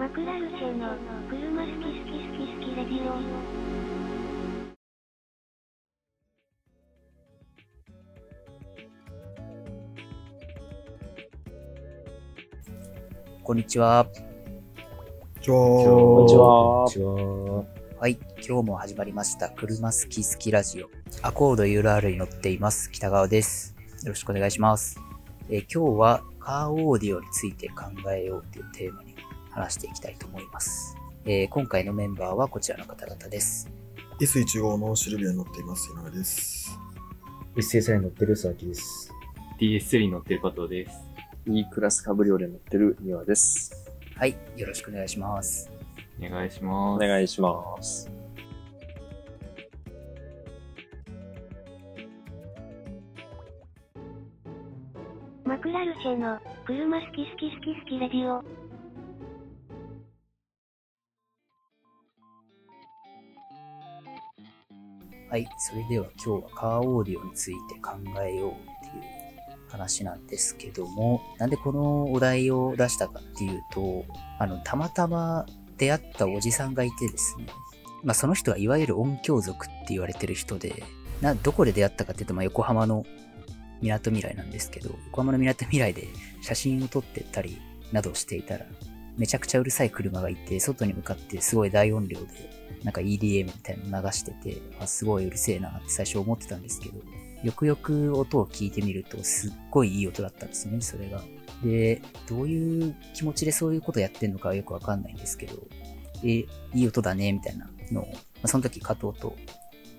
[0.00, 0.94] マクラルチェの
[1.28, 3.06] 車好き好き好き好きレディオ。
[13.44, 14.06] こんにちは。
[14.06, 14.12] こ
[15.30, 15.50] んにち
[16.34, 16.86] は。
[16.88, 17.66] ちは。
[18.00, 18.18] はい。
[18.36, 19.50] 今日も始まりました。
[19.50, 20.88] 車好き好きラジオ。
[21.20, 22.90] アコード URL に乗っています。
[22.90, 23.76] 北川です。
[24.04, 24.98] よろしくお願いします。
[25.50, 29.09] えー今日はカーオーディオについて考えようというテーマに
[29.50, 30.96] 話していきたいと思います。
[31.24, 33.70] えー今回のメンバーはこちらの方々です。
[34.20, 35.90] S15 のシルビアに乗っています。
[35.90, 36.78] 井上です。
[37.56, 39.12] 一斉さんに乗ってる佐々木です。
[39.58, 41.00] DS3 に乗ってる加藤です。
[41.46, 43.72] E クラスカブリオレ乗ってる庭です。
[44.16, 44.36] はい。
[44.56, 45.70] よろしくお願いします。
[46.22, 47.04] お願いします。
[47.04, 48.10] お願いします。
[55.44, 58.44] マクラルチェの車好き好き好き好きレディオ。
[65.30, 65.48] はい。
[65.58, 68.54] それでは今日はカーオーディオについて考えようっ
[68.90, 69.02] ていう
[69.68, 74.04] 話なんですけども、なんでこのお題を出したかっていうと、
[74.40, 75.46] あの、たまたま
[75.78, 77.46] 出会ったおじさんがいてですね、
[78.02, 80.82] まあその人はいわゆる音響族って言われてる人で、
[81.20, 83.06] な、どこで出会ったかっていうと、まあ横浜の
[83.82, 86.08] 港未来なんですけど、横浜の港未来で
[86.42, 87.56] 写真を撮ってたり
[87.92, 88.66] などしていたら、
[89.16, 97.00] めちゃくちゃうるさい車がいて、外に向かってすごい大音量でなんか EDM みたいなの流してて、あすごいうるせえなって最初思ってたんですけど、
[97.42, 101.22] よくよく音を聞いてみると、すっごいいい音だったんですよね、それが。
[101.62, 105.56] で、どういう気持ちでそういうことやってんのかよくわかんないんですけど、
[106.24, 108.10] え、いい音だね、みたいなのを、ま
[108.44, 109.36] あ、その時加藤と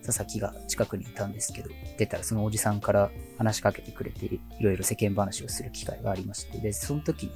[0.05, 7.31] 佐々木が近くにいたんですけど、出たらそのおじさんから話しかけてくれて、いろいろ世間話をする機会がありまして、で、その時に、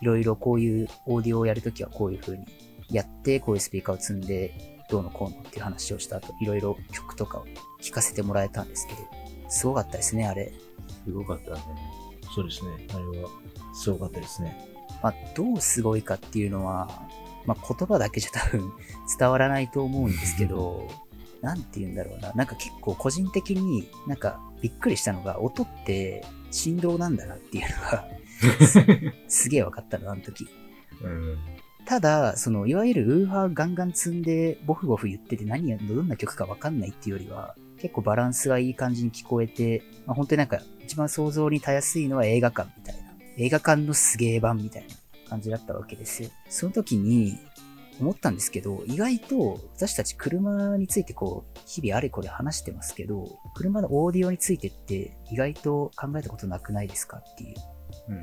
[0.00, 2.46] いろいろこういうオーディオをやるときはこういう風に
[2.90, 7.46] やって、こういうスピーカーを積んで、どうのこうのっていう話をした後、いろいろ曲とかを
[7.80, 9.00] 聴かせてもらえたんですけど、
[9.48, 10.52] すごかったですね、あれ。
[11.04, 11.60] すごかったね。
[12.34, 12.70] そうですね。
[12.94, 13.28] あれは、
[13.74, 14.68] すごかったですね。
[15.02, 16.88] まあ、どうすごいかっていうのは、
[17.46, 18.72] まあ、言葉だけじゃ多分
[19.18, 20.88] 伝わらないと思うんですけど、
[21.40, 22.32] なんて言うんだろうな。
[22.32, 28.08] なんか結構個人的になんかびっくりしたのが、音って振動なんだなっていうのが
[28.66, 28.84] す
[29.44, 30.48] すげえ分かったの、あの時。
[31.02, 31.38] うん。
[31.88, 43.14] ただ、その、いわゆるウーハーガンガン積んで、ボフボフ言ってて何や、どんな曲かわかんないっていうよりは、結構バランスがいい感じに聞こえて、まあ、本当になんか、一番想像にたやすいのは映画館みたいな。
[43.38, 44.94] 映画館のすげえ版みたいな
[45.30, 46.28] 感じだったわけですよ。
[46.50, 47.38] その時に、
[48.00, 57.56] 思ったんですけど、意外と私たち車についてこう、日々あれこれ話してますけど、車のオーディオについてって意外と考えたことなくないですかっていう。
[58.10, 58.20] うん。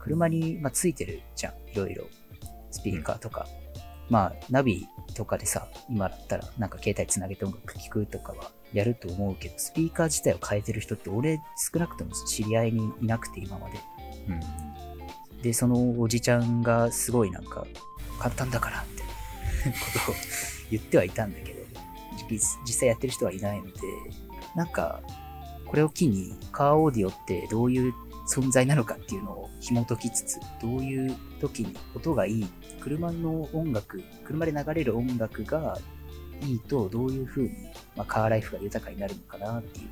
[0.00, 2.04] 車に、まあ、ついてるじゃん、いろいろ。
[2.74, 3.46] スピーカーとか。
[4.10, 11.40] まあ、ナビとかでさ、今だったらなんか携帯つなげて音楽聴くとかはやると思うけど、スピーカー自体を変えてる人って俺
[11.72, 13.78] 少なくとも知り合いにいなくて今まで。
[14.28, 14.32] う
[15.38, 15.42] ん。
[15.42, 17.66] で、そのおじちゃんがすごいなんか、
[18.18, 20.14] 簡単だからってことを
[20.70, 21.62] 言ってはいたんだけど、
[22.28, 23.72] 実実際やってる人はいないので、
[24.54, 25.00] なんか、
[25.66, 27.94] これを機にカーオーディオってどういう
[28.28, 32.46] 存在なのかっていうのを紐解きつつ、どういう時に音がいい、
[32.84, 35.78] 車の音楽、車で流れる音楽が
[36.42, 37.50] いいとどういう風に、
[37.96, 39.86] まあ、カーライフが豊かになるのかなっていう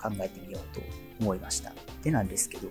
[0.00, 0.80] 考えてみようと
[1.20, 1.72] 思いました。
[2.04, 2.68] でなんですけど、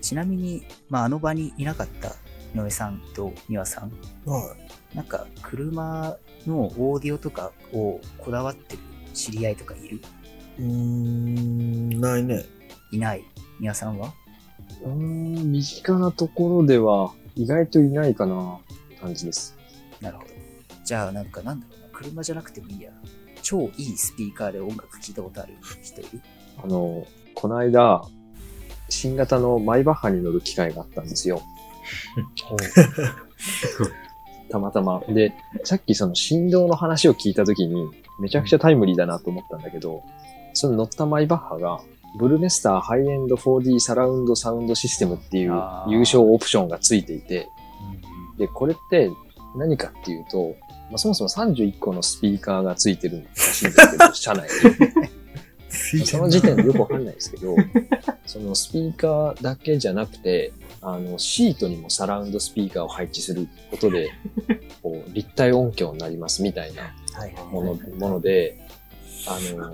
[0.00, 2.14] ちなみに、まあ、あの場にいなかった
[2.54, 3.92] 井上さんと美和さん、
[4.24, 4.56] は
[4.94, 9.96] なんか車のオーディオとかをこだわってる知り合いとかいる？
[9.96, 10.00] い。
[10.58, 12.44] うーん、ないね。
[12.90, 13.24] いない
[13.60, 14.14] 美和さんは？
[14.82, 18.58] うーん、身近なところでは意外といないかな、
[19.02, 19.54] 感じです。
[20.00, 20.30] なるほど。
[20.84, 22.90] じゃあなんかなんだろうな、車じゃなくてもいいや。
[23.42, 25.54] 超いいスピーカーで音楽聴いたことある？
[25.82, 26.20] 人いる？
[26.62, 27.04] あの、
[27.34, 28.02] この間、
[28.88, 31.42] 新型のマイバッハに乗る機会があったんですよ。
[34.48, 35.00] たまたま。
[35.08, 35.34] で、
[35.64, 37.74] さっきその振動の話を聞いたときに、
[38.20, 40.04] めちゃくちゃタイムリーだなと思ったんだけど、
[40.52, 41.80] その乗ったマイバッハが、
[42.18, 45.52] ブルネスターハイエンド 4D サラウンドサウンドシステムっていう
[45.88, 47.48] 優勝オプションがついていて、
[48.38, 49.10] で、これって
[49.56, 50.56] 何かっていうと、
[50.90, 54.48] まあ、そもそも31個のスピーカーがついてるらしいんですけど、 車内
[55.98, 56.06] に。
[56.06, 57.56] その時点でよくわかんないですけど、
[58.26, 60.52] そのスピーカーだけじゃなくて、
[60.82, 64.10] あの、シートにもサラウンドスピーカーを配置することで、
[64.82, 68.58] こう、立体音響になりますみたいなはいもの、もので、
[69.26, 69.72] あの、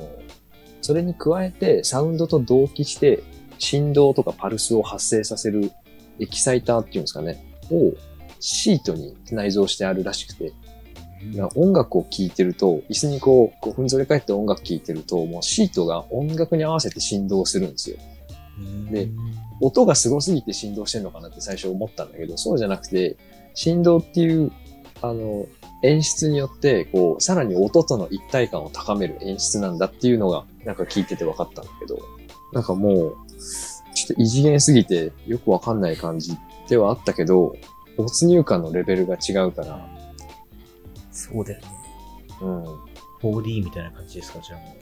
[0.82, 3.22] それに加えてサウンドと同期して
[3.58, 5.72] 振動とかパルスを発生させる
[6.20, 7.92] エキサイターっていうんですかね、を
[8.40, 10.52] シートに内蔵してあるらしくて、
[11.56, 17.98] 音楽を聴いてると、椅子にこう、5分ぞれ返って音楽聴いてると、もうシートが音楽に合わせて振動するんですよ。
[18.90, 19.08] で、
[19.60, 23.16] 音がすごすぎて振動してんのかなって最初思ったんだけど、そうじゃなくて、
[23.54, 24.52] 振動っていう、
[25.02, 25.46] あの、
[25.82, 31.98] 演出によって、こう、さらに音との一体感を高める演出なんだっていうのが、なんか聞いてて分かったんだけど、
[32.52, 33.16] なんかもう、
[33.94, 36.36] ちょっと異次元すぎてよくわかんない感じ
[36.68, 37.54] ではあったけど、
[37.98, 39.88] 没入感のレベルが違うから、
[41.10, 41.66] そうだよね。
[42.40, 42.64] うん。
[43.20, 44.76] 4D みたいな感じですか、じゃあも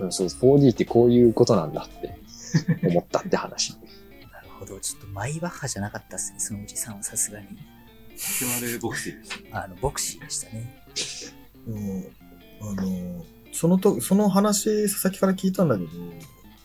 [0.00, 0.04] う。
[0.04, 2.18] うん、そう、4D ってこういうことなんだって
[2.88, 3.74] 思ったって話。
[4.32, 4.80] なるほど。
[4.80, 7.46] ちょっとマイバッハじゃなかったっすね、そのおじさんはさすがに。
[8.16, 9.64] 決まるボクシーでした。
[9.64, 10.82] あの、ボクシーでしたね。
[11.68, 12.06] うん。
[12.62, 15.90] あの、そのと、その話、佐々木から聞いたんだけど、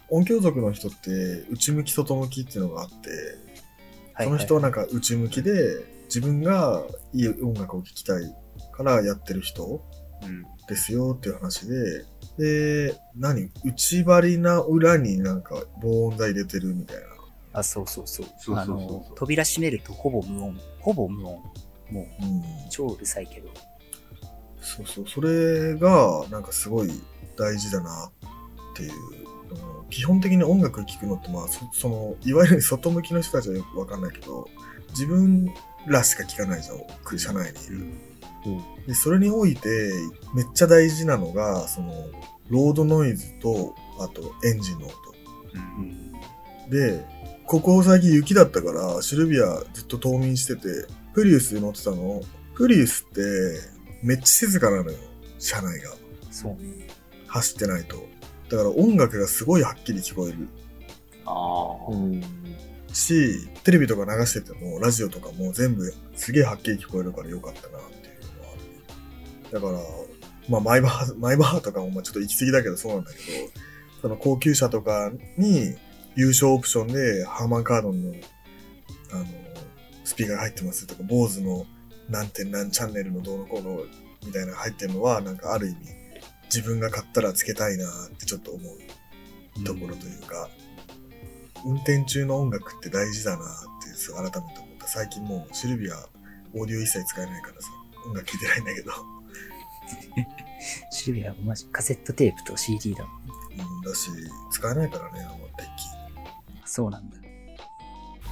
[0.10, 3.20] 音響族の人って、内向き外向きっていうのがあって、はい、
[4.24, 5.52] その人はなんか内向きで、
[6.06, 6.84] 自分が
[7.14, 8.36] いい音楽を聴きたい
[8.72, 9.82] からやってる人
[10.24, 10.46] うん。
[10.68, 12.06] ですよっていう話で、
[12.38, 13.52] で、何？
[13.66, 17.04] 内張りな裏になんか防音材入れてるみたいな。
[17.54, 18.26] あ、そうそうそう。
[18.40, 20.60] そうそうそうあの、扉閉めるとほぼ無音。
[20.80, 21.42] ほぼ無音。
[21.92, 22.44] もう、うん。
[22.70, 23.50] 超うるさいけど。
[24.62, 25.08] そうそう。
[25.08, 26.92] それが、なんかすごい
[27.38, 28.12] 大事だな
[28.74, 28.92] っていう。
[29.90, 34.48] 基本的に音楽聴くのって、まあそ、その、いわゆる外向きの人たちはよくわかんないけど、
[34.90, 35.52] 自分
[35.88, 37.18] らしか聴かないじゃん。
[37.18, 37.86] 車内にいる。
[38.88, 39.92] で、それにおいて、
[40.34, 41.94] めっちゃ大事なのが、その、
[42.50, 44.96] ロードノイズと、あと、エンジンの音。
[45.54, 46.12] うん。
[46.70, 47.06] で、
[47.46, 52.22] ここ最近雪だったから、シルビアずっと冬眠してて、プリウス乗ってたの。
[52.56, 53.22] プリウスって、
[54.02, 54.98] めっちゃ静かなのよ。
[55.38, 55.92] 車内が。
[56.32, 56.88] そうね。
[57.28, 58.06] 走ってないと。
[58.52, 60.50] だから音楽がすごいはっきり聞こえる
[61.26, 61.96] ああ。
[61.96, 62.22] ん。
[62.94, 69.54] し、テレビとか流してても、ラジオとかも全部すげえはっきり聞こえるからよかったなっていうのはある。
[69.54, 69.80] だから、
[70.50, 73.24] まあマイバー、マイバーとかもまあちょっと行き過ぎだけどそうなんだけど、
[74.02, 75.76] その高級車とかに
[76.16, 78.14] 優勝オプションでハーマンカードンの、
[79.14, 79.26] あの、
[80.04, 81.66] スピーカーが入ってますとか、坊主の
[82.10, 83.84] 何点何チャンネルのどうのこうの
[84.26, 86.01] みたいなのが入ってるのは、なんかある意味、
[86.54, 90.50] 自分が買ったらつけたいなってちょっと思うところというか、
[91.66, 93.48] 運転中の音楽って大事だなっ
[93.84, 94.88] て改めて思った。
[94.88, 95.96] 最近もうシルビア
[96.54, 97.70] オーディオ一切使えないからさ、
[98.06, 98.92] 音楽聴いてないんだけど、
[100.92, 103.14] シルビアはマジカセットテープと CD だもん。
[103.78, 104.10] うん、だし、
[104.52, 106.66] 使えないからね、あのデッキ。
[106.66, 107.18] そうなんだ。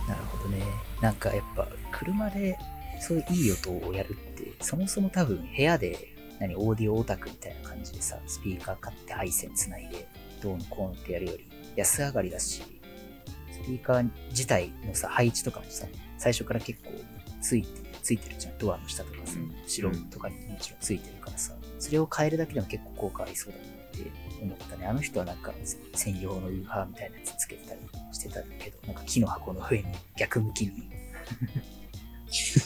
[0.07, 0.62] なるほどね。
[1.01, 2.57] なんかやっぱ車で
[3.00, 10.07] そういういい音をやるって、そもそも多分部屋で何オーディオオタクみたいな感じでさ、スピーカー買って配線つないで、
[10.41, 11.45] どうのこうのってやるより
[11.75, 12.62] 安上がりだし、
[13.51, 15.86] スピーカー自体のさ、配置とかもさ、
[16.18, 16.91] 最初から結構
[17.41, 17.68] ついて、
[18.01, 18.57] ついてるじゃん。
[18.57, 24.86] ドアの下とかさうん、後ろとかにもちろんついてるからさ、それを変えるだけでも結構効果ありそうだなって思ったね。
[24.86, 25.53] あの人はなんか
[25.94, 27.81] 専用のウーハーみたいなやつつけてたり
[28.12, 29.86] してたけど、なんか木の箱の上に
[30.18, 30.89] 逆向きに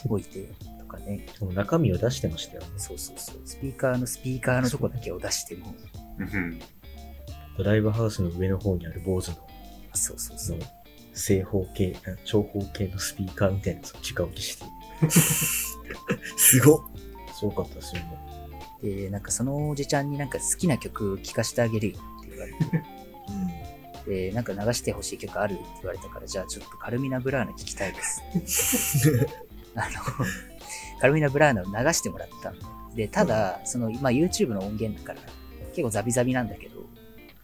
[0.06, 0.48] 置いて
[0.80, 1.26] とかね。
[1.54, 2.68] 中身を出してましたよね。
[2.78, 3.42] そうそうそう。
[3.46, 5.74] スピーカーのスピーカーのとこだけを出しても、
[6.20, 6.60] うん。
[7.58, 9.36] ドライブハウスの上の方にある坊主の
[9.94, 10.60] そうそうそう。
[11.14, 14.66] 正方形、あ長方形のスピーカーみたいなやつを直置きして、
[16.38, 16.80] すごっ
[17.34, 18.18] すごかったですよね。
[18.82, 22.58] で、なんかそのおじちゃんになんか好きな曲聴かせてあげるよって言われて、
[24.06, 29.28] うで、なんか流してほしい曲あるって言われたから、じゃあちょっとカルミナ・ブラーナ聴きたいです。
[29.76, 30.26] あの、
[31.04, 32.58] カルミナ・ブラーナを流してもらったの。
[32.96, 35.20] で、ただ、その、まあ、YouTube の音源だから、
[35.72, 36.86] 結構ザビザビなんだけど、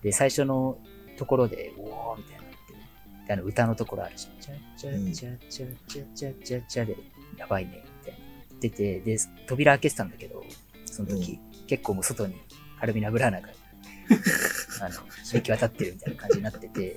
[0.02, 0.78] で、最初の
[1.18, 3.28] ところで、おーみたいになってる。
[3.28, 4.40] で、あの、歌のところあるじゃん。
[4.40, 6.96] チャチャチャチャチャチャチャチャで、
[7.36, 8.20] やばいね、みたいな。
[8.62, 10.42] 出て、で、扉開けてたんだけど、
[10.86, 11.38] その時、
[11.68, 12.36] 結構もう外に
[12.80, 13.50] カルミナ・ブラーナが、
[14.84, 16.96] あの、響き渡ってるみたいな感じになってて、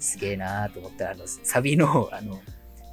[0.00, 2.42] すげえなーと思ったら、あの、サビの、あの、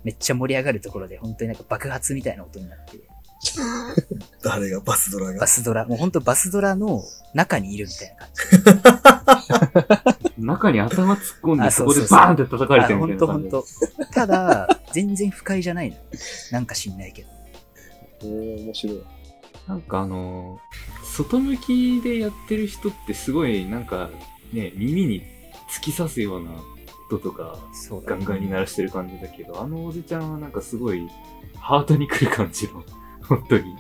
[0.04, 3.00] めっちゃ盛り上がるところで、本当になんか爆発みたいな音になって、
[4.44, 5.40] 誰がバスドラが？
[5.42, 5.48] バ。
[5.48, 10.04] スドラ、もう本当バスドラの中にいるみたいな感
[10.38, 10.38] じ。
[10.46, 13.50] 中に頭突っ込んで、あそこでそうそうそうバーンって叩かれてるみたい本な感じ。
[13.50, 13.68] 当本
[14.08, 15.96] 当ただ、全然不快じゃないの。
[16.52, 17.28] なんか知んないけど。
[18.22, 19.02] えー、面白い。
[19.68, 24.10] なんかあのー外向きでやってる人ってすごい、なんか
[24.52, 25.22] ね、耳に
[25.70, 26.50] 突き刺すような
[27.16, 27.58] 音とか、
[28.06, 31.08] ガンガンに鳴らしてる感じだけど、あのおじちゃんはなんかすごい、
[31.58, 32.84] ハートに来る感じの、
[33.24, 33.76] 本当に。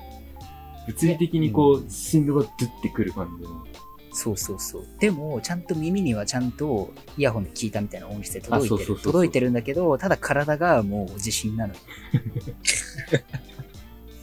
[0.87, 3.65] 物理的にこう、振動がドゥってくる感じの。
[4.11, 4.87] そうそうそう。
[4.99, 8.75] でも、ちゃんと耳にはちゃんとイヤホンで聞いたみたいな音質で届いてる。
[8.75, 11.73] あそうそうそうそう届いてるんだけど、ただ体がもう自信なの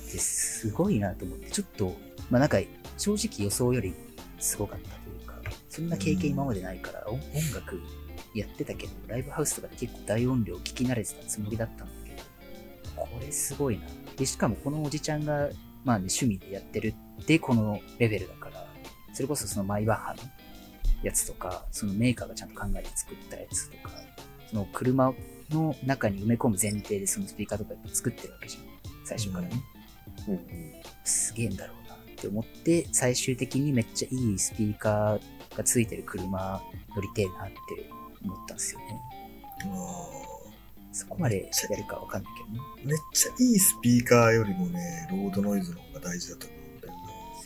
[0.07, 1.97] すごいなと思って、ちょっと、
[2.31, 2.59] まあなんか、
[2.99, 3.95] 正直予想より
[4.39, 7.21] すごかったというか、そんな経験今までないから、音音
[7.55, 7.81] 楽
[8.35, 12.23] やってたけど、ライブハウスとかで結構大音量聞き慣れてたつもりだったんだけど、
[12.97, 13.87] これすごいな。
[14.17, 15.49] で、しかもこのおじちゃんが、
[15.85, 18.67] まあね、趣味でやってるってこのレベルだから、
[19.13, 20.21] それこそそのマイバッハの
[21.03, 23.91] やつとか、そのメーカーがちゃんと考えて作ったやつとか、
[24.51, 25.13] その車
[25.51, 28.63] の中に埋め込む前提でそのスピーカーとか作ってるわけじゃん。
[29.05, 29.63] 最初からね。
[30.29, 30.41] うんうん
[31.05, 36.63] すげえんだろうなって思って、最終的にめっちゃいいスピーカーがついてる車
[36.95, 37.55] 乗りてえなって
[38.25, 39.01] 思ったんですよね。
[39.65, 40.21] あ
[40.93, 42.61] そこまでやるかわかんないけどね。
[42.85, 46.95] ーめっちゃいいスピーカーよりもね、ロードノイズの方が大事だと思うんだよ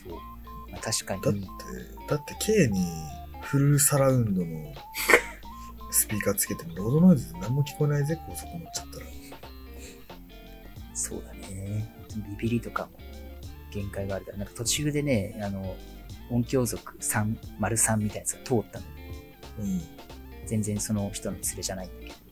[0.03, 0.71] そう。
[0.71, 1.21] まあ、確かな。
[1.21, 1.47] だってに、、
[2.07, 2.87] だって K に
[3.41, 4.73] フルサラウンドの
[5.91, 9.05] スピーカーつけてもロードノイズで何も聞こえないぜ、高速乗っちゃったら。
[10.93, 11.93] そうだね。
[12.39, 12.91] ビビりとかも
[13.71, 15.75] 限界があるから、なんか途中でね、あの、
[16.31, 18.85] 音響族3、丸3みたいなやつが通ったの。
[19.59, 19.65] うん。
[19.65, 19.81] うん。
[20.45, 22.25] 全然その人の連れじゃないんだけど。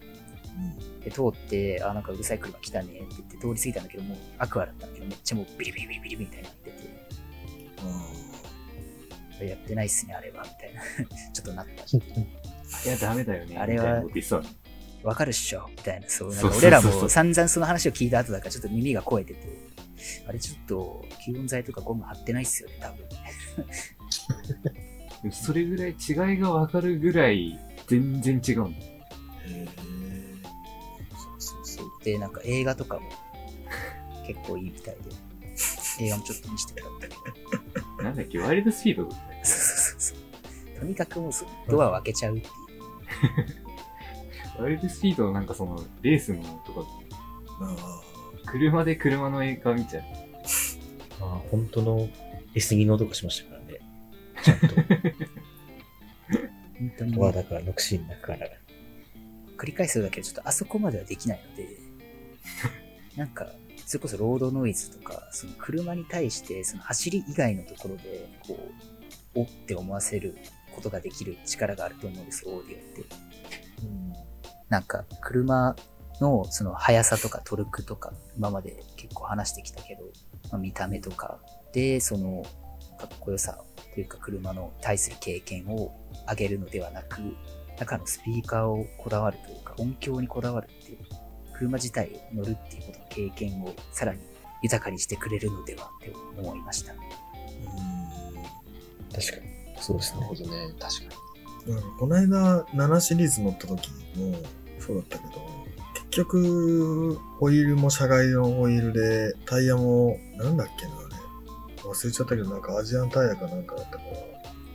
[1.04, 6.78] で、通って、あ、なんかうるさい車来たねって言って通り過ぎたんだけど、もうアクアだったんだけど、めっちゃもうビリビリビリビリみたいになってて、
[9.42, 10.82] あやってないっすね、あれは、みたいな。
[11.34, 11.98] ちょっとなった。
[12.90, 13.58] いや、ダメだよね。
[13.58, 14.04] あれは
[15.04, 19.40] わかるっしょみたいな、そう、なんか俺らも散々その話を聞いた後だからちょっと耳が肥えてて、
[20.28, 23.06] あれちょっと吸音材とかゴム貼ってないっすよね、多分。
[25.32, 27.60] それぐらい違いがわかるぐらい
[27.94, 29.68] 全然違うんだへ
[31.12, 31.88] そうそうそう。
[32.04, 33.10] で、なんか映画とかも
[34.26, 35.02] 結構いいみたいで、
[36.00, 37.16] 映画もちょっと見せてもらったけ
[37.98, 40.80] ど、なんだっけ、ワイルドスピードだったそうそうそうそう。
[40.80, 42.54] とにかくもうそドアを開けちゃうっていう。
[44.62, 46.86] ワイルドスピードのなんかその、レースのとか、ー
[47.62, 48.02] あ
[48.46, 50.04] 車で車の映画見ちゃう。
[51.20, 52.10] まあ、本当の
[52.56, 53.80] S ギの音がしましたからね。
[54.44, 54.76] ちゃんと。
[57.32, 58.48] だから、ノクシーンだから。
[59.58, 61.68] 繰り返すだけでちょっとあそこまではできないので、
[63.16, 63.54] なんか、
[63.86, 68.58] それこそロードノイズとか、その車に対して、その走り以外のところで、こ
[69.36, 70.36] う、おって思わせる
[70.76, 73.02] ことができる力があると思うんです、オーディオって。
[73.84, 74.14] うん。
[74.70, 75.76] なんか、車
[76.20, 80.04] のその速さとかトルクとか、今まで結構話してきたけど、
[80.52, 81.40] まあ、見た目とか
[81.74, 82.44] で、その、
[82.98, 85.94] かっこよさというか車の対する経験を
[86.28, 87.22] 上げるのではなく、
[87.80, 90.98] 中のスピーカーをこだわるというか、音響にこだわるっていう、
[91.54, 94.20] 車自体を乗るっていうことの経験をさらに
[94.64, 96.94] 豊かにしてくれるのではって思いました。
[99.14, 99.54] 確かに。
[99.80, 100.44] そうですねなるほ。
[100.44, 100.74] どね。
[100.80, 101.16] 確か
[101.68, 101.74] に。
[101.74, 104.36] なんかこの間7シリーズ乗った時も
[104.80, 105.42] そうだったけど、
[105.94, 110.92] 結局、ホイールも車外のホイールで、タイヤも、なんだっけな、
[111.84, 114.04] 忘れちゃったけど、なんかアジアンタイヤかなんかだったか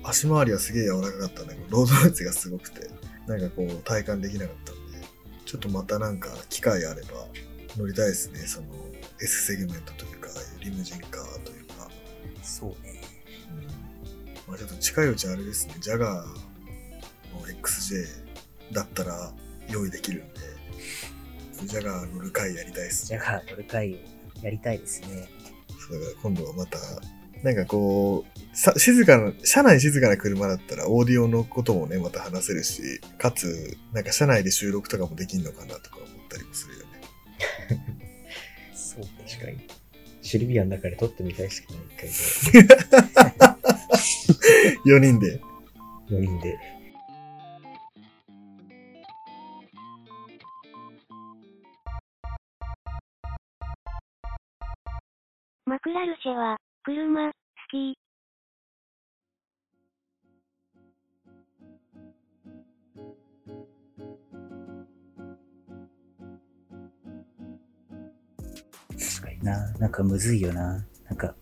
[0.02, 2.90] ら、足回りはすげえ柔らかかったんだけど、ロードノイズがすごくて、
[3.26, 5.06] なんかこう、体感できなかったんで、
[5.44, 7.08] ちょっとまたなんか、機会あれば、
[7.76, 8.66] 乗りたいですね、その、
[9.20, 10.28] S セグメントというか、
[10.60, 11.90] リムジンカーというか、
[12.42, 13.00] そうね。
[14.46, 16.28] まあちょっと近いうちあれですね、ジャガー
[17.38, 18.06] の XJ
[18.72, 19.32] だったら
[19.68, 20.40] 用意できるんで、
[21.64, 23.18] ジャガー乗る回やりたいですね。
[23.18, 23.98] じゃあ、乗る回を
[24.42, 25.28] やりたいですね。
[25.92, 26.78] だから今度はまた、
[27.42, 36.88] なんかこう、さ静かな、車内静かな車だったらオーディオのこともね、また話せるし、かつ、なんか車内で収録とかもできんのかなとか思ったりもするよね。
[38.74, 39.10] そうね。
[39.28, 39.58] 確かに。
[40.22, 42.10] シルビアの中で撮ってみたいですけどね、一回
[44.84, 45.30] 4 人で。
[45.30, 45.40] で。
[46.10, 46.58] 4人で。
[55.68, 57.32] マクラルシェは、車、好
[57.70, 57.94] き。
[69.20, 69.72] 確かにな。
[69.74, 70.82] なんかむずいよな。
[71.04, 71.34] なんか、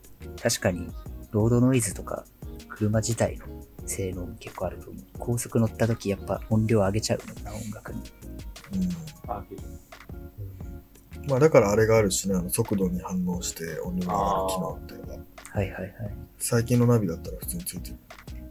[0.42, 0.88] 確かに、
[1.30, 2.24] ロードノイズとか、
[2.68, 3.46] 車自体の
[3.86, 5.04] 性能も結構あると思う。
[5.20, 8.00] 高速乗った時やっぱ音量上げちゃうもんな、音楽に。
[8.72, 9.85] うん。
[11.28, 15.12] まあだからあれがあるしね、あの速度に反応して音量が上がる機能っていうのが。
[15.52, 15.92] はいはいはい。
[16.38, 17.96] 最近のナビだったら普通についてる。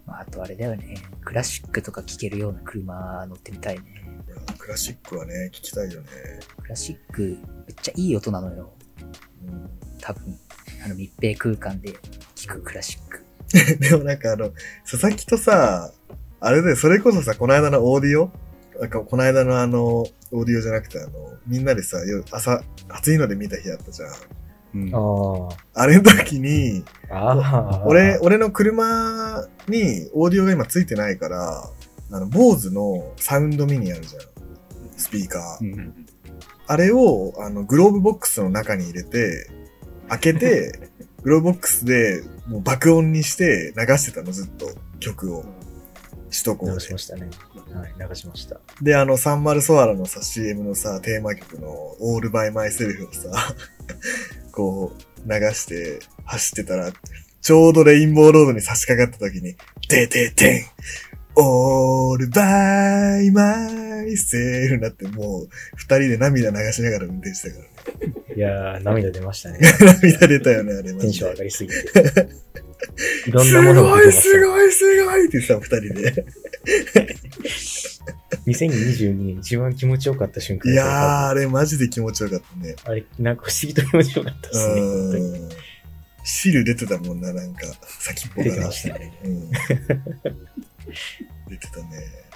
[0.05, 0.97] まあ、あとあれだよね。
[1.23, 3.83] クラシックとか聴けるような車乗ってみたいね。
[4.27, 6.07] いやクラシックはね、聞きたいよね。
[6.61, 8.73] クラシック、めっちゃいい音なのよ。
[9.47, 9.69] うん
[10.01, 10.37] 多分。
[10.83, 11.93] あの密閉空間で
[12.35, 13.23] 聴くクラシック。
[13.79, 14.51] でもなんかあの、
[14.89, 15.91] 佐々木とさ、
[16.39, 18.31] あれで、それこそさ、この間のオーディオ
[18.79, 21.11] なんかこの間のあの、オーディオじゃなくてあの、
[21.47, 24.09] みんなでさ、夜朝、暑いので見た日あったじゃん。
[24.09, 27.15] うんああれの時に、あ。
[27.15, 27.83] ああ。
[27.85, 31.69] 俺、俺の車にオーディオが今ついてないから、
[32.11, 34.21] あの、坊主のサウンドミニあるじゃん。
[34.97, 35.65] スピーカー。
[35.65, 36.05] うん
[36.67, 39.47] あれを、あの、グローブボックスの中に入れて、
[40.09, 40.89] 開けて、
[41.21, 44.67] グローブボックスでもう爆音にして流してたの、ずっと。
[44.99, 45.45] 曲を。
[46.35, 46.97] 首都高で流しま。
[46.97, 47.29] したね。
[47.73, 48.59] はい、流しました。
[48.81, 53.55] で、あの、サンマルソアラのさ、CM のさ、テーマ曲の All by Myself をさ、
[54.51, 56.91] こう、流して走ってたら、
[57.41, 59.55] ちょうどレインボーロードに差し掛かった時に、
[59.87, 60.65] てててん
[61.37, 68.13] !All by myself になって、もう、二人で涙流しながら運転してたからね。
[68.35, 69.59] いやー、涙出ましたね。
[70.03, 70.93] 涙出たよね、あれ。
[70.93, 71.75] マテンション上がりすぎて。
[73.27, 74.33] いろんなものが出てましたね。
[74.33, 76.25] すごいすごいってさ、二人で。
[78.47, 82.75] 2022年一番気持ちよかった瞬間いやー、あれマジで気持ちよかったね。
[82.83, 84.73] あれ、なんか不思議と気持ちよかったですね。
[84.81, 85.49] 本当にうん。
[86.23, 87.61] 汁出てたもんな、なんか、
[87.99, 89.13] 先っぽから出てたね。
[89.23, 89.51] うん。
[89.51, 89.57] 出
[91.57, 91.85] てたね。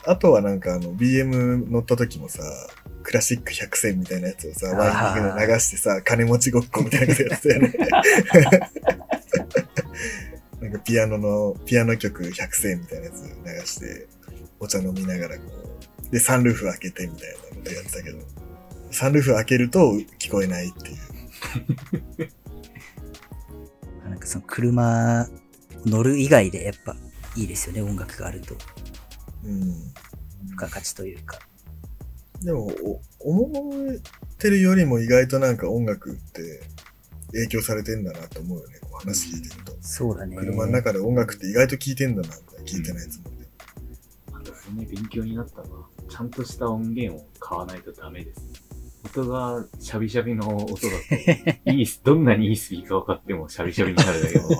[0.05, 2.43] あとはなんかあの、BM 乗った時もさ、
[3.03, 7.73] クラシック100選みたいなやつをさ、ワイニングで流してさ、金持ちごっこみたいなやってたよね。
[10.61, 13.29] なんかピアノの、ピアノ曲100選みたいなやつ流
[13.65, 14.07] して、
[14.59, 15.43] お茶飲みながらこ
[16.07, 18.19] う、で、サンルーフ開けてみたいなことやってたけど、
[18.91, 20.97] サンルーフ開けると聞こえないっていう。
[24.09, 25.29] なんかその車
[25.85, 26.95] 乗る以外でやっぱ
[27.35, 28.55] いいですよね、音楽があると。
[29.45, 29.71] うん。
[30.47, 31.39] 付加価値というか。
[32.41, 33.01] でも、お
[33.31, 33.99] 思っ
[34.37, 36.61] てるよりも意外となんか音楽って
[37.31, 39.73] 影響されてんだなと思うよね、こう話聞いてると。
[39.81, 40.35] そうだね。
[40.37, 43.47] 車の中で音楽って意外と聴いてんだな、みたいいてないやつもね。
[44.33, 48.41] あと、それね、勉強になったのは、ちゃんとした音源を買わないとダメです。
[49.05, 50.79] 音がシャビシャビの音だ
[51.63, 54.47] と、 いい、どんなにいいスピーカーを買ってもシャビシャビになるだけあど。
[54.53, 54.57] あ。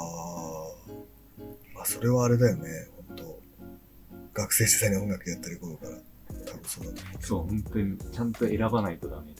[1.75, 3.41] まあ、それはあれだよね、本当
[4.33, 5.91] 学生時代に音楽やってる頃から、
[6.45, 7.23] 多分そうだと思う。
[7.25, 9.33] そう、本当に、ちゃんと選ばないとダメ。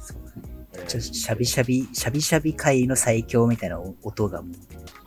[0.00, 0.49] そうだねえー
[0.90, 4.54] ちょシャビシャビ、シャビシャビ界の最強みたいな音がもう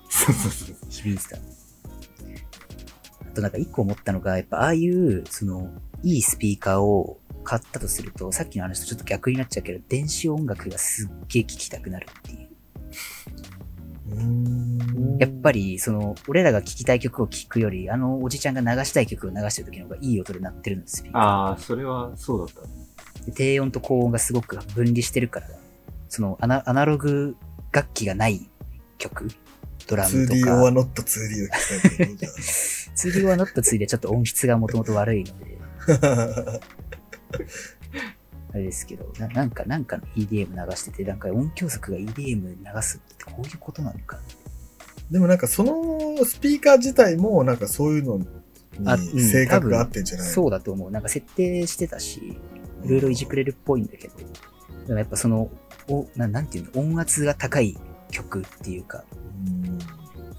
[0.10, 0.76] そうそうそう。
[0.90, 1.36] 響いてた。
[1.36, 1.40] あ
[3.36, 12.50] となんか一個思ったのが、やっぱああいう、その、いいスピーカーを買ったとすると、さっきの話とちょっと逆になっちゃうけど、電子音楽がすっげえ聴きたくなるっていう。
[15.20, 21.22] やっぱり、その、俺らが聴きたい曲を聴くより、あのおじちゃんが流したい曲を流してる時の方がいい音で鳴ってるんです、スピーカー。
[21.22, 22.62] ああ、それはそうだった。
[23.26, 25.48] で低音と高音がすごく分離してるから、
[26.14, 27.36] そのアナアナログ
[27.72, 28.48] 楽器がない
[29.00, 29.30] 曲、
[29.88, 36.60] ドラムと 2D か、or not 2D を聞きたいけど、じゃ 2D はノットつい でちょっと音質がもともと悪いので、あ。
[38.54, 44.20] あれですけど、ななんか、なんかの EDM 流してて、なんか音響族が EDM 流すってこういうことなのか。
[45.10, 50.32] でもなんかそのスピーカー自体もなんかそういうのに性格があってんじゃないの？
[50.32, 50.92] そうだと思う。
[50.92, 52.38] なんか設定してたし、
[52.84, 54.14] いろいろいじくれるっぽいんだけど、
[54.86, 55.50] でもやっぱその、
[55.88, 57.78] おななんていうの、音圧が高い
[58.12, 59.04] 曲っていうか、
[59.46, 59.80] うん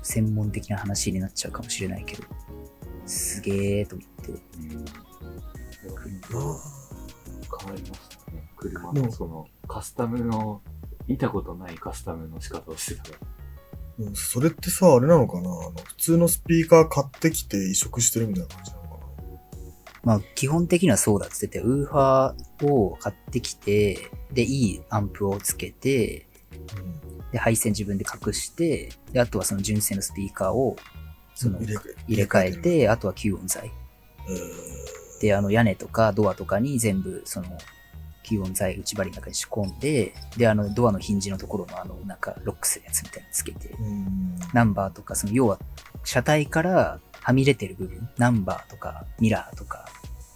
[0.02, 2.24] 専門的な話になっちゃうかもしれないけど、
[3.06, 4.32] すげーと思って。
[4.32, 4.38] うん。
[6.30, 8.48] 変わりましたね。
[8.56, 10.60] 車のその、カスタムの、
[11.06, 13.10] 見たことないカスタムの仕方をしてたか
[13.98, 14.06] ら。
[14.06, 15.48] うんそれってさ、あれなのかな？
[15.48, 18.82] あの普通のスピーカー買ってきて移植してるみたいな感じなの？
[18.82, 18.83] か
[20.04, 26.26] まあ、基本的にはそうだって言ってて、ウーファーを買ってきて、で、いいアンプをつけて、
[27.32, 30.76] で、配線自分で隠して、で、あとはその純正のスピーカーを、
[31.34, 33.72] その、入れ替え、て、あとは吸音材。
[34.28, 37.46] えで、あの、屋根とかドアとかに全部、その、
[38.24, 43.70] 吸音材内張りの中に仕込んで、で、あの、ドアのヒンジのところのあの、なんか、ロックするやつみたいなのつけて、
[44.52, 45.58] ナンバーとか、その、要は、
[46.04, 49.86] 車体からはみ出てる部分、ナンバーとか、ミラーとか、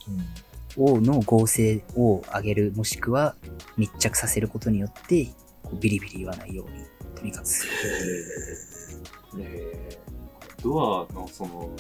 [0.09, 0.49] うん
[0.79, 3.35] をの合成を上げる、もしくは
[3.77, 5.27] 密着させることによって、
[5.65, 6.85] こうビリビリ言わないように、
[7.17, 7.73] とにかくする。
[9.41, 11.71] えー、ドアのその、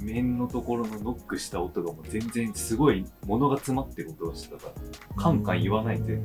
[0.00, 4.72] 面のところのノックした音がもう全然すごい物が詰まってる音がしてたか
[5.16, 6.18] ら、カンカン言わないで。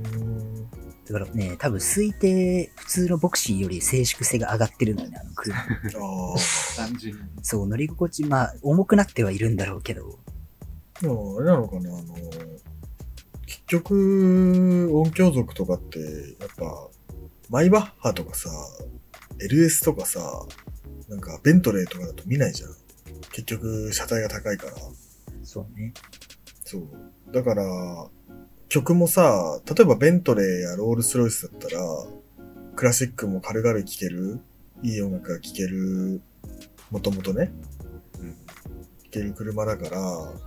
[1.08, 5.58] うんだからね、多分推定、普通のボクシーより静粛性が上がってるのよね、あの車。
[6.78, 7.22] 単純に。
[7.42, 10.18] そう、乗り心地、まあ、重くなってはいるんだろうけど、
[11.02, 12.16] でも、あれなのかなあの、
[13.46, 16.00] 結局、音響族とかって、
[16.40, 16.90] やっぱ、
[17.50, 18.50] マイバッハとかさ、
[19.40, 20.22] LS とかさ、
[21.10, 22.70] なんか、ベントレーとかだと見ないじゃん。
[23.32, 24.74] 結局、車体が高いから。
[25.44, 25.94] そうね。
[26.64, 27.34] そう。
[27.34, 27.64] だから、
[28.74, 31.86] 曲もさ、例えばベントレーやロールスロイスだったら、
[32.76, 34.40] クラシックも軽々聴ける、
[34.82, 36.22] いい音楽が聴ける、
[36.90, 37.52] もともとね、
[38.20, 38.32] うん。
[38.32, 38.38] 聴
[39.12, 40.02] ける車だから、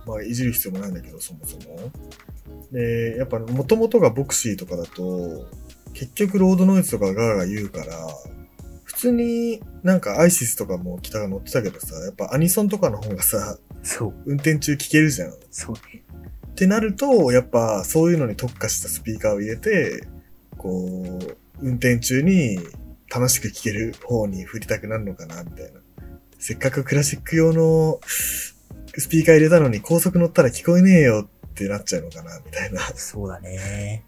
[0.05, 1.89] まあ、いじる必要もないんだけど、そもそも。
[2.73, 5.47] で、やっぱ、もともとがボクシーとかだと、
[5.93, 7.95] 結局ロードノイズとかガーガー言うから、
[8.83, 14.13] 普通になんかアイシスとかも北が乗ってたけどさ、やっぱアニソンとかの方がさ、そう。
[14.25, 15.33] 運転中聴けるじゃん。
[15.49, 16.03] そうね。
[16.57, 20.07] ってなると、やっぱそういうのに特化したスピーカーを入れて、
[20.57, 22.57] こう、運転中に
[23.13, 25.79] 楽しく聴ける方に振りたくなるのかな、みたいな。
[26.39, 28.55] せっかくクラシック用のス
[29.07, 32.81] ピーカー入れたのに高速乗ったら聞こえねえよってなっちゃうのかな、みたいな。
[32.95, 34.03] そうだね。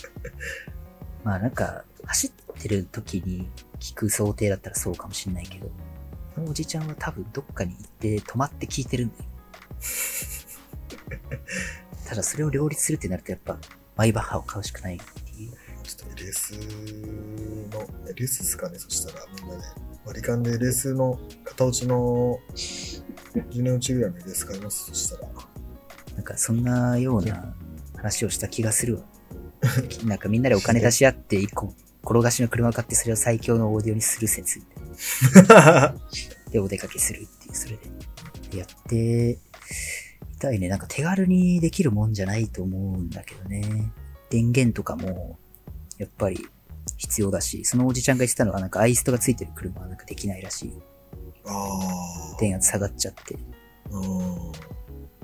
[1.24, 5.70] まあなんか、走ってる時に聞く想定だったらそうかもしんないけど、
[6.34, 9.24] このおじちゃんは多分どっかに行って止まって聞いてるんだよ。
[12.08, 13.58] ただそれを両立するってなるとやっぱ、
[13.96, 15.52] マイバッハを買うしかないっていう。
[15.82, 19.62] ちょっと LS の、LS ですかね、そしたらみんなで。
[20.04, 25.28] 割り勘で LS の片落ちの10年落ちぐらいの LS 買います、そしたら。
[26.14, 27.54] なんかそんなような
[27.96, 29.02] 話をした気がするわ。
[30.04, 31.72] なんかみんなでお金出し合って一個
[32.04, 34.60] 転がしの車を買ってそれを最強のオーディオにする説
[36.50, 38.58] でお出かけするっていう、それで。
[38.58, 39.38] やって、
[40.42, 40.68] みたいね。
[40.68, 43.92] なんか手軽にできるもんじゃないと思うんだけどね。
[44.28, 45.38] 電源とかも、
[45.98, 46.48] やっぱり
[46.96, 50.82] 必要だし、そのおじちゃんが言ってたのはなんかアイストがついてる車はなんかできないらしいよ。
[51.46, 53.38] あ電圧下がっちゃって。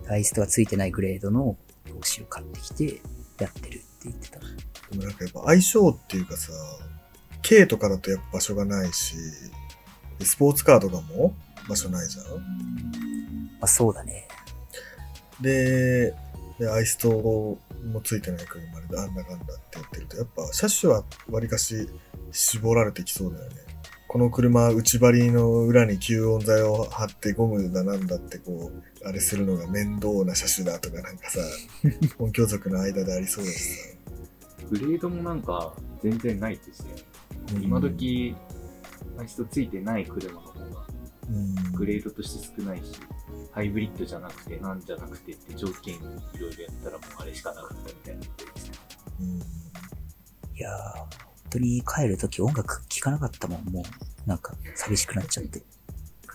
[0.08, 1.56] アイストがついてないグレードの
[1.92, 3.00] 帽子を買ってきて
[3.40, 4.38] やってるって言ってた。
[4.38, 4.46] で
[4.96, 6.52] もなんかやっぱ相性っていうかさ、
[7.42, 9.16] 軽とかだとやっぱ場所がないし、
[10.20, 11.34] でスポーツカーとかも
[11.68, 12.24] 場所ないじゃん。
[12.26, 14.28] まあそうだね。
[15.40, 16.14] で、
[16.58, 17.58] で、アイストも
[18.02, 21.88] ついてない車であんだかんだってやってると、やっぱ車種はわりかし
[22.32, 23.56] 絞られてきそうだよね。
[24.08, 31.40] この車、内張りの裏に吸音材を貼ってゴムだなんだってこう、あれするのが面倒な車種だとかなんかさ、
[32.18, 33.88] 音響族の間でありそうだしさ。
[34.70, 36.94] グレードもなんか全然ないですね。
[37.60, 38.34] 今時、
[39.18, 40.86] アイストついてない車の方が
[41.30, 42.84] うん、グレードとして少ないし、
[43.52, 45.98] ハイブリッドじゃなくて、なんじゃなくてって条件い
[46.38, 48.72] ろいろやったらもうあれしかなかったみたいなことですね。
[49.20, 49.58] うん
[50.58, 51.08] いやー、本
[51.50, 54.28] 当に帰るとき音楽聴かなかったもん、もう。
[54.28, 55.62] なんか寂しくなっちゃって。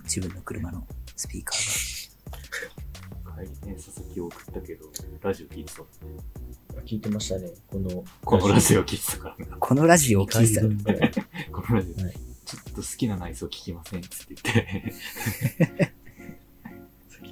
[0.06, 4.86] 自分の車のスピーカー帰りね、佐々木を送ったけど、
[5.22, 5.82] ラジオ聞いてた。
[6.86, 7.50] 聞いてましたね。
[7.68, 9.46] この、このラジオ聞いてたからね。
[9.52, 9.58] が。
[9.58, 11.12] このラジオを聴いてたら、二回分ぐらい
[11.52, 12.14] このラジオ、はい
[12.46, 15.93] ちょっと好きな内装聞きませんっつって言って。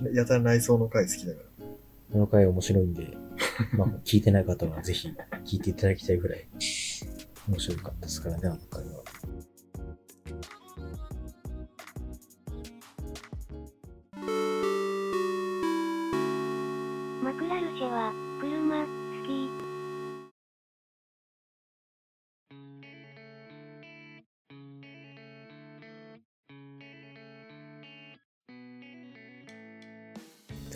[0.14, 1.66] やたら内装の回好きだから。
[2.12, 3.08] この回面白いんで、
[3.72, 5.08] まあ、聞いてない方はぜひ
[5.46, 6.46] 聞いていただきたいぐらい
[7.48, 8.81] 面白かったですからね、あの回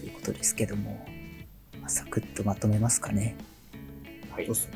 [0.06, 1.06] いうことですけども、
[1.80, 3.36] まあ、サクッとまとめますかね。
[4.32, 4.58] はいそうっ。
[4.58, 4.74] すね。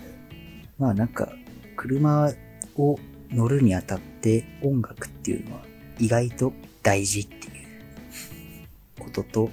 [0.78, 1.34] まあなんか、
[1.76, 2.32] 車
[2.76, 3.00] を
[3.32, 5.62] 乗るにあたって音楽っていうのは
[6.00, 9.50] 意外と大事っていうことと、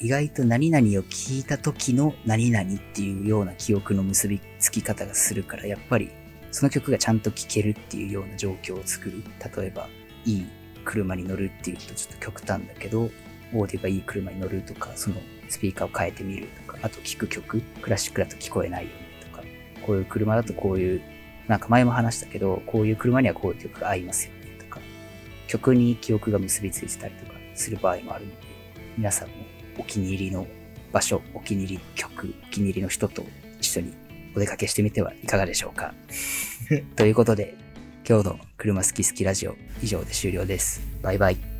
[0.00, 6.10] 意外と何々を聞いた時の何々っていうような記憶の結びつき方がするから、やっぱり
[6.50, 9.22] その曲がちゃんと聴けるっていうような状況を作る。
[9.56, 9.88] 例えば、
[10.24, 10.46] いい
[10.84, 13.10] 車に乗るっていうとちょっと極端だけど、
[13.52, 15.16] オーディオがいい車に乗るとか、その
[15.48, 19.42] スピーカーを変えてみるとか、あと聴く曲、クラシックだと聞こえないようにとか、
[19.86, 21.02] こういう車だとこういう、
[21.46, 24.80] なんか前も話したけど、こういう車にはこういう曲が合いますよねとか、
[25.46, 28.36] 曲に記憶が結びついてたりとかする場合もあるので、
[28.96, 29.34] 皆さんも
[29.78, 30.46] お気に入りの
[30.92, 33.24] 場所、お気に入りの曲、お気に入りの人と
[33.60, 33.94] 一緒に
[34.34, 35.94] お出かけしてみてはいかがでしょうか。
[36.96, 37.54] ということで、
[38.08, 40.80] 今日の車好き好きラジオ以上で終了です。
[41.02, 41.57] バイバイ。